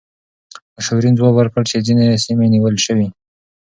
مشاورین 0.75 1.13
ځواب 1.19 1.33
ورکړ 1.37 1.61
چې 1.69 1.85
ځینې 1.87 2.05
سیمې 2.25 2.45
نیول 2.53 2.75
شوې 2.85 3.07
دي. 3.09 3.09